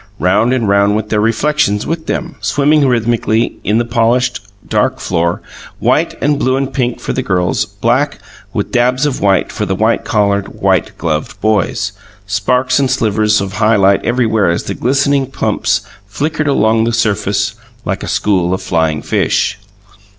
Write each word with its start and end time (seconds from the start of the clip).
Round 0.17 0.51
and 0.51 0.67
round 0.67 0.95
went 0.95 1.09
their 1.09 1.21
reflections 1.21 1.85
with 1.85 2.07
them, 2.07 2.33
swimming 2.41 2.87
rhythmically 2.87 3.57
in 3.63 3.77
the 3.77 3.85
polished, 3.85 4.39
dark 4.67 4.99
floor 4.99 5.43
white 5.77 6.15
and 6.23 6.39
blue 6.39 6.57
and 6.57 6.73
pink 6.73 6.99
for 6.99 7.13
the 7.13 7.21
girls; 7.21 7.65
black, 7.65 8.17
with 8.51 8.71
dabs 8.71 9.05
of 9.05 9.21
white, 9.21 9.51
for 9.51 9.67
the 9.67 9.75
white 9.75 10.03
collared, 10.03 10.59
white 10.59 10.97
gloved 10.97 11.39
boys; 11.39 11.91
and 12.23 12.31
sparks 12.31 12.79
and 12.79 12.89
slivers 12.89 13.41
of 13.41 13.53
high 13.57 13.75
light 13.75 14.03
everywhere 14.03 14.49
as 14.49 14.63
the 14.63 14.73
glistening 14.73 15.27
pumps 15.27 15.81
flickered 16.07 16.47
along 16.47 16.83
the 16.85 16.93
surface 16.93 17.53
like 17.85 18.01
a 18.01 18.07
school 18.07 18.55
of 18.55 18.61
flying 18.63 19.03
fish. 19.03 19.59